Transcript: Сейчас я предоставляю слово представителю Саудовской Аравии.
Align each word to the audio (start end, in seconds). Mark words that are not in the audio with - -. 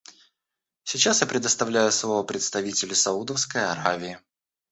Сейчас 0.83 1.21
я 1.21 1.27
предоставляю 1.27 1.91
слово 1.91 2.23
представителю 2.23 2.95
Саудовской 2.95 3.63
Аравии. 3.63 4.17